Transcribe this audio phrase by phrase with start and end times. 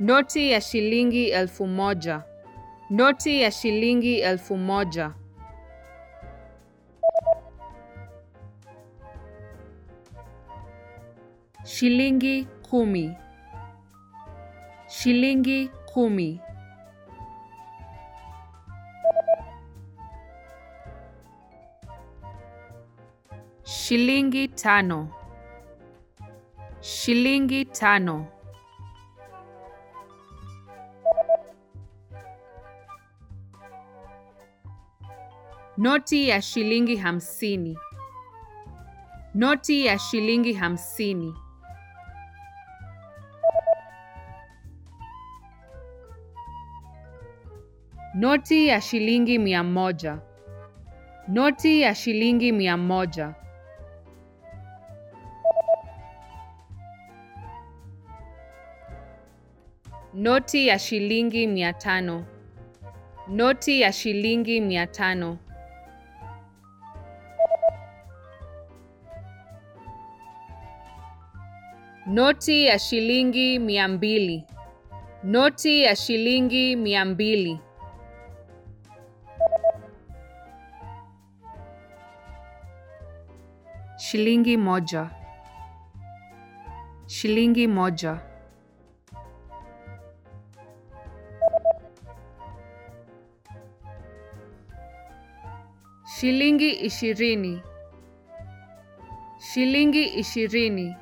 [0.00, 2.22] Noti ya shilingi elfu moja.
[2.90, 5.14] Noti ya shilingi elfu moja.
[11.64, 13.16] Shilingi kumi.
[14.88, 16.40] Shilingi kumi.
[23.64, 25.08] Shilingi tano.
[26.80, 28.26] Shilingi tano.
[35.80, 37.78] Noti ya shilingi hamsini.
[39.34, 41.34] Noti ya shilingi hamsini.
[48.14, 50.18] Noti ya shilingi mia moja.
[51.28, 53.34] Noti ya shilingi mia moja.
[60.14, 62.24] Noti ya shilingi mia tano.
[63.28, 65.38] Noti ya shilingi mia tano.
[72.14, 74.44] Noti ya shilingi mia mbili.
[75.24, 77.60] Noti ya shilingi mia mbili.
[83.96, 85.10] Shilingi moja.
[87.06, 88.18] Shilingi moja.
[96.16, 97.62] Shilingi ishirini.
[99.38, 100.96] Shilingi ishirini.